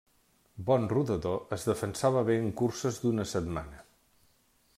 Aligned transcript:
Bon 0.69 0.87
rodador, 0.93 1.37
es 1.57 1.67
defensava 1.73 2.25
bé 2.31 2.39
en 2.45 2.51
curses 2.63 3.01
d'una 3.05 3.31
setmana. 3.37 3.89